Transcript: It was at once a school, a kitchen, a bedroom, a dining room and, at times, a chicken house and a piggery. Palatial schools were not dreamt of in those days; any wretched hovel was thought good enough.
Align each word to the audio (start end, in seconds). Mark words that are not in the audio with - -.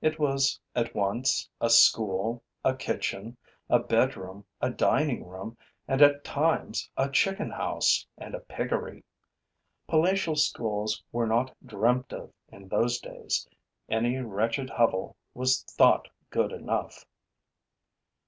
It 0.00 0.16
was 0.20 0.60
at 0.76 0.94
once 0.94 1.50
a 1.60 1.68
school, 1.68 2.44
a 2.64 2.72
kitchen, 2.72 3.36
a 3.68 3.80
bedroom, 3.80 4.44
a 4.60 4.70
dining 4.70 5.26
room 5.26 5.58
and, 5.88 6.00
at 6.00 6.22
times, 6.22 6.88
a 6.96 7.10
chicken 7.10 7.50
house 7.50 8.06
and 8.16 8.32
a 8.32 8.38
piggery. 8.38 9.02
Palatial 9.88 10.36
schools 10.36 11.02
were 11.10 11.26
not 11.26 11.52
dreamt 11.66 12.12
of 12.12 12.32
in 12.46 12.68
those 12.68 13.00
days; 13.00 13.48
any 13.88 14.18
wretched 14.18 14.70
hovel 14.70 15.16
was 15.34 15.64
thought 15.64 16.06
good 16.30 16.52
enough. 16.52 17.04